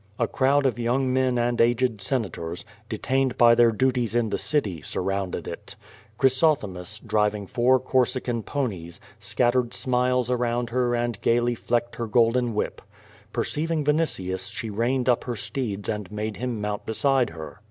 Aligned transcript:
A 0.17 0.27
crowd 0.27 0.65
of 0.65 0.79
young 0.79 1.13
men 1.13 1.37
and 1.37 1.61
aged 1.61 2.01
Senators, 2.01 2.65
detained 2.89 3.37
by 3.37 3.53
their 3.53 3.71
duties 3.71 4.15
in 4.15 4.31
the 4.31 4.39
city, 4.39 4.81
surrounded 4.81 5.47
it. 5.47 5.75
Chrysothemis, 6.17 6.97
driving 7.05 7.45
four 7.45 7.79
Corsican 7.79 8.41
ponies, 8.41 8.99
scattered 9.19 9.75
smiles 9.75 10.31
around 10.31 10.71
her 10.71 10.95
and 10.95 11.21
gaily 11.21 11.53
flecked 11.53 11.97
her 11.97 12.07
golden 12.07 12.55
whip. 12.55 12.81
Perceiving 13.31 13.85
Vinitius 13.85 14.49
she 14.51 14.71
reined 14.71 15.07
up 15.07 15.25
her 15.25 15.35
steeds 15.35 15.87
and 15.87 16.09
niade 16.11 16.37
him 16.37 16.59
mount 16.59 16.83
beside 16.87 17.29
her. 17.29 17.59